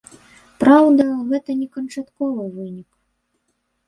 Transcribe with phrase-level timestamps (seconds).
[0.61, 1.03] Праўда,
[1.33, 2.89] гэта не канчатковы вынік.